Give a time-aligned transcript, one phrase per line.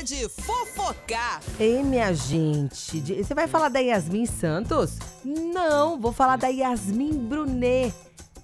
[0.00, 1.42] hora de fofocar.
[1.58, 4.98] Ei, minha gente, você vai falar da Yasmin Santos?
[5.24, 7.94] Não, vou falar da Yasmin Brunet.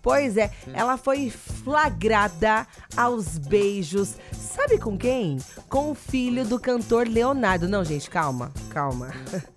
[0.02, 2.66] Pois é, ela foi flagrada
[2.96, 4.16] aos beijos.
[4.32, 5.38] Sabe com quem?
[5.68, 7.66] Com o filho do cantor Leonardo.
[7.68, 9.10] Não, gente, calma, calma.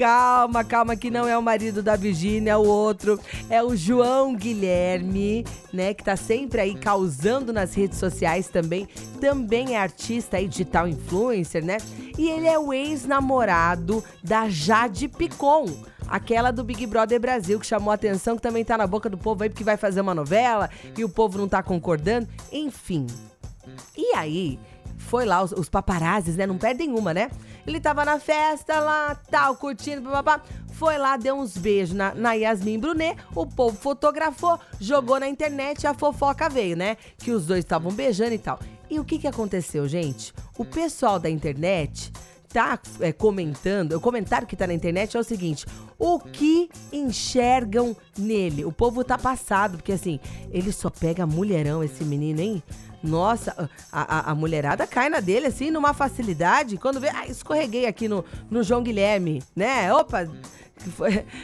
[0.00, 3.20] Calma, calma, que não é o marido da Virgínia, é o outro.
[3.50, 5.92] É o João Guilherme, né?
[5.92, 8.88] Que tá sempre aí causando nas redes sociais também.
[9.20, 11.76] Também é artista aí, digital influencer, né?
[12.16, 15.66] E ele é o ex-namorado da Jade Picon.
[16.08, 19.18] Aquela do Big Brother Brasil, que chamou a atenção, que também tá na boca do
[19.18, 22.26] povo aí, porque vai fazer uma novela e o povo não tá concordando.
[22.50, 23.06] Enfim.
[23.94, 24.58] E aí,
[25.00, 26.46] foi lá, os, os paparazzis, né?
[26.46, 27.30] Não perdem uma, né?
[27.66, 30.44] Ele tava na festa lá, tal, curtindo, papapá.
[30.72, 33.16] Foi lá, deu uns beijos na, na Yasmin Brunet.
[33.34, 36.96] O povo fotografou, jogou na internet e a fofoca veio, né?
[37.18, 38.58] Que os dois estavam beijando e tal.
[38.88, 40.32] E o que que aconteceu, gente?
[40.56, 42.12] O pessoal da internet
[42.52, 45.66] tá é, comentando, o comentário que tá na internet é o seguinte:
[45.98, 48.64] o que enxergam nele?
[48.64, 50.18] O povo tá passado, porque assim,
[50.50, 52.62] ele só pega mulherão, esse menino, hein?
[53.02, 56.76] Nossa, a, a, a mulherada cai na dele, assim, numa facilidade.
[56.76, 59.92] Quando vê, ah, escorreguei aqui no, no João Guilherme, né?
[59.92, 60.28] Opa,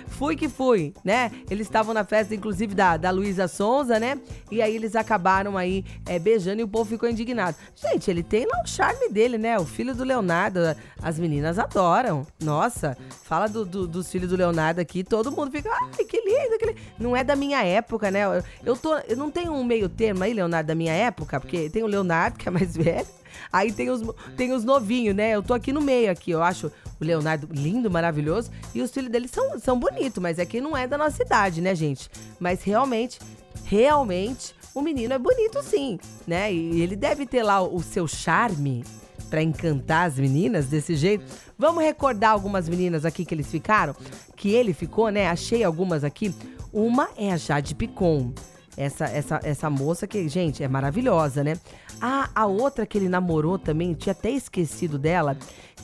[0.09, 1.31] fui que fui, né?
[1.51, 4.19] Eles estavam na festa, inclusive, da, da Luísa Sonza, né?
[4.51, 7.57] E aí eles acabaram aí é, beijando e o povo ficou indignado.
[7.75, 9.59] Gente, ele tem lá o charme dele, né?
[9.59, 10.61] O filho do Leonardo,
[11.03, 12.27] as meninas adoram.
[12.43, 16.59] Nossa, fala do, do- dos filhos do Leonardo aqui, todo mundo fica, ai, que lindo,
[16.59, 16.79] que lindo.
[16.99, 18.25] Não é da minha época, né?
[18.25, 21.69] Eu, eu, tô, eu não tenho um meio termo aí, Leonardo, da minha época, porque
[21.71, 23.07] tem o Leonardo, que é mais velho,
[23.53, 24.03] Aí tem os,
[24.37, 25.31] tem os novinhos, né?
[25.31, 26.31] Eu tô aqui no meio aqui.
[26.31, 26.71] Eu acho
[27.01, 28.51] o Leonardo lindo, maravilhoso.
[28.75, 31.61] E os filhos dele são, são bonitos, mas é que não é da nossa idade,
[31.61, 32.11] né, gente?
[32.41, 33.19] Mas realmente,
[33.65, 36.53] realmente, o menino é bonito sim, né?
[36.53, 38.85] E ele deve ter lá o, seu charme
[39.31, 41.25] pra encantar as meninas desse jeito.
[41.59, 43.95] Vamos recordar algumas meninas aqui que eles ficaram?
[44.37, 45.29] Que ele ficou, né?
[45.29, 46.35] Achei algumas aqui.
[46.73, 48.33] Uma é a Jade Picon.
[48.77, 51.59] Essa, essa, essa moça que, gente, é maravilhosa, né?
[52.01, 55.37] Ah, a outra que ele namorou também, tinha até esquecido dela,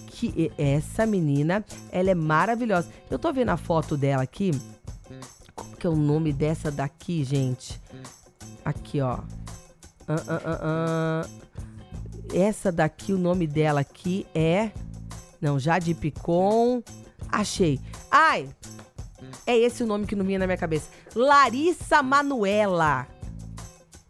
[0.07, 2.91] que essa menina, ela é maravilhosa.
[3.11, 4.51] Eu tô vendo a foto dela aqui.
[5.55, 7.81] Como que é o nome dessa daqui, gente?
[8.65, 9.19] Aqui, ó.
[10.07, 11.29] Ah, ah, ah.
[12.35, 14.71] Essa daqui, o nome dela aqui é.
[15.41, 16.83] Não, Jade Picon.
[17.31, 17.81] Achei.
[18.11, 18.49] Ai!
[19.47, 20.89] É esse o nome que não vinha na minha cabeça.
[21.15, 23.07] Larissa Manuela.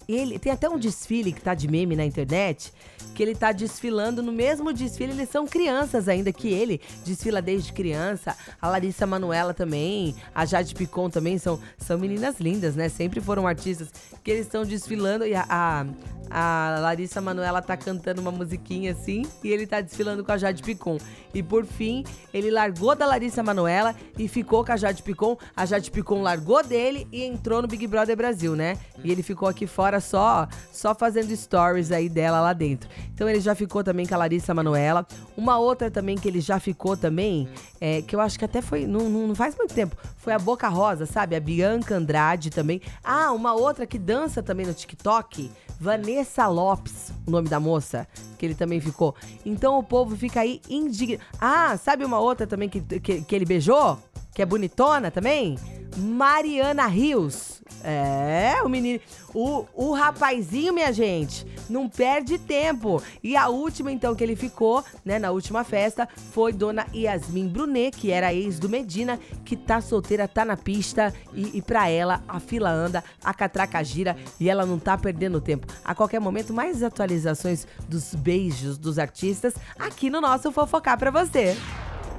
[0.08, 2.72] Ele tem até um desfile que tá de meme na internet,
[3.14, 7.72] que ele tá desfilando no mesmo desfile, eles são crianças ainda que ele, desfila desde
[7.72, 8.36] criança.
[8.60, 12.88] A Larissa Manuela também, a Jade Picon também são são meninas lindas, né?
[12.88, 13.88] Sempre foram artistas
[14.22, 15.86] que eles estão desfilando e a, a
[16.32, 20.62] a Larissa Manoela tá cantando uma musiquinha assim e ele tá desfilando com a Jade
[20.62, 20.98] Picon.
[21.34, 25.36] E por fim, ele largou da Larissa Manoela e ficou com a Jade Picon.
[25.56, 28.78] A Jade Picon largou dele e entrou no Big Brother Brasil, né?
[29.02, 32.88] E ele ficou aqui fora só, só fazendo stories aí dela lá dentro.
[33.12, 35.06] Então ele já ficou também com a Larissa Manoela.
[35.36, 37.48] Uma outra também que ele já ficou também,
[37.80, 40.38] é, que eu acho que até foi, não, não não faz muito tempo, foi a
[40.38, 41.34] Boca Rosa, sabe?
[41.34, 42.80] A Bianca Andrade também.
[43.02, 45.50] Ah, uma outra que dança também no TikTok,
[45.82, 48.06] Vanessa Lopes, o nome da moça,
[48.38, 49.16] que ele também ficou.
[49.44, 51.20] Então o povo fica aí indignado.
[51.40, 53.98] Ah, sabe uma outra também que, que, que ele beijou?
[54.32, 55.58] Que é bonitona também?
[55.96, 57.51] Mariana Rios.
[57.84, 59.00] É, o menino.
[59.34, 63.02] O, o rapazinho, minha gente, não perde tempo.
[63.22, 67.96] E a última, então, que ele ficou, né, na última festa, foi Dona Yasmin Brunet,
[67.96, 71.14] que era ex do Medina, que tá solteira, tá na pista.
[71.32, 75.40] E, e pra ela, a fila anda, a catraca gira e ela não tá perdendo
[75.40, 75.66] tempo.
[75.84, 81.56] A qualquer momento, mais atualizações dos beijos dos artistas aqui no nosso Fofocar pra você.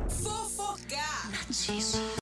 [0.09, 1.29] Fofocar.